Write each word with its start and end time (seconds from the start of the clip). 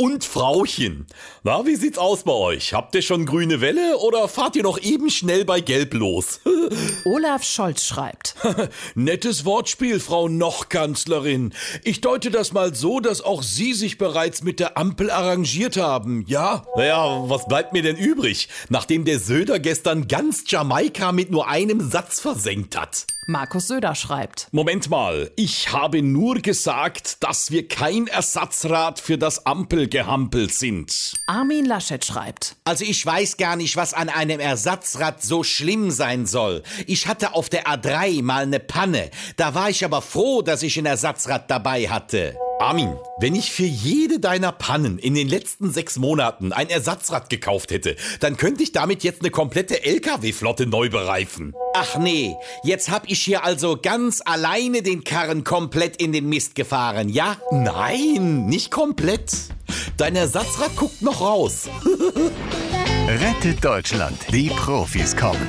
Und 0.00 0.24
Frauchen. 0.24 1.08
Na, 1.42 1.66
wie 1.66 1.74
sieht's 1.74 1.98
aus 1.98 2.22
bei 2.22 2.30
euch? 2.30 2.72
Habt 2.72 2.94
ihr 2.94 3.02
schon 3.02 3.26
grüne 3.26 3.60
Welle 3.60 3.98
oder 3.98 4.28
fahrt 4.28 4.54
ihr 4.54 4.62
noch 4.62 4.78
eben 4.80 5.10
schnell 5.10 5.44
bei 5.44 5.60
Gelb 5.60 5.92
los? 5.92 6.38
Olaf 7.04 7.42
Scholz 7.42 7.84
schreibt. 7.84 8.36
Nettes 8.94 9.44
Wortspiel, 9.44 9.98
Frau 9.98 10.28
Nochkanzlerin. 10.28 11.52
Ich 11.82 12.00
deute 12.00 12.30
das 12.30 12.52
mal 12.52 12.76
so, 12.76 13.00
dass 13.00 13.22
auch 13.22 13.42
Sie 13.42 13.74
sich 13.74 13.98
bereits 13.98 14.44
mit 14.44 14.60
der 14.60 14.78
Ampel 14.78 15.10
arrangiert 15.10 15.76
haben, 15.76 16.24
ja? 16.28 16.64
Naja, 16.76 17.28
was 17.28 17.48
bleibt 17.48 17.72
mir 17.72 17.82
denn 17.82 17.96
übrig, 17.96 18.48
nachdem 18.68 19.04
der 19.04 19.18
Söder 19.18 19.58
gestern 19.58 20.06
ganz 20.06 20.44
Jamaika 20.46 21.10
mit 21.10 21.32
nur 21.32 21.48
einem 21.48 21.90
Satz 21.90 22.20
versenkt 22.20 22.78
hat? 22.78 23.04
Markus 23.30 23.68
Söder 23.68 23.94
schreibt. 23.94 24.48
Moment 24.52 24.88
mal, 24.88 25.30
ich 25.36 25.70
habe 25.70 26.00
nur 26.00 26.36
gesagt, 26.36 27.22
dass 27.22 27.50
wir 27.50 27.68
kein 27.68 28.06
Ersatzrad 28.06 28.98
für 28.98 29.18
das 29.18 29.44
Ampelgehampel 29.44 30.48
sind. 30.48 31.12
Armin 31.26 31.66
Laschet 31.66 32.02
schreibt. 32.02 32.56
Also 32.64 32.86
ich 32.86 33.04
weiß 33.04 33.36
gar 33.36 33.56
nicht, 33.56 33.76
was 33.76 33.92
an 33.92 34.08
einem 34.08 34.40
Ersatzrad 34.40 35.22
so 35.22 35.42
schlimm 35.42 35.90
sein 35.90 36.24
soll. 36.24 36.62
Ich 36.86 37.06
hatte 37.06 37.34
auf 37.34 37.50
der 37.50 37.66
A3 37.66 38.22
mal 38.22 38.44
eine 38.44 38.60
Panne. 38.60 39.10
Da 39.36 39.54
war 39.54 39.68
ich 39.68 39.84
aber 39.84 40.00
froh, 40.00 40.40
dass 40.40 40.62
ich 40.62 40.78
ein 40.78 40.86
Ersatzrad 40.86 41.50
dabei 41.50 41.86
hatte. 41.86 42.34
Armin, 42.60 42.96
wenn 43.18 43.36
ich 43.36 43.52
für 43.52 43.64
jede 43.64 44.18
deiner 44.18 44.50
Pannen 44.50 44.98
in 44.98 45.14
den 45.14 45.28
letzten 45.28 45.70
sechs 45.70 45.96
Monaten 45.96 46.52
ein 46.52 46.68
Ersatzrad 46.68 47.30
gekauft 47.30 47.70
hätte, 47.70 47.94
dann 48.18 48.36
könnte 48.36 48.64
ich 48.64 48.72
damit 48.72 49.04
jetzt 49.04 49.20
eine 49.20 49.30
komplette 49.30 49.84
LKW-Flotte 49.84 50.66
neu 50.66 50.90
bereifen. 50.90 51.54
Ach 51.74 51.98
nee, 51.98 52.34
jetzt 52.64 52.90
hab 52.90 53.08
ich 53.08 53.20
hier 53.20 53.44
also 53.44 53.78
ganz 53.80 54.22
alleine 54.24 54.82
den 54.82 55.04
Karren 55.04 55.44
komplett 55.44 56.02
in 56.02 56.12
den 56.12 56.28
Mist 56.28 56.56
gefahren, 56.56 57.08
ja? 57.08 57.36
Nein, 57.52 58.46
nicht 58.46 58.72
komplett. 58.72 59.30
Dein 59.96 60.16
Ersatzrad 60.16 60.74
guckt 60.74 61.00
noch 61.00 61.20
raus. 61.20 61.68
Rettet 63.08 63.64
Deutschland. 63.64 64.18
Die 64.32 64.50
Profis 64.50 65.16
kommen. 65.16 65.46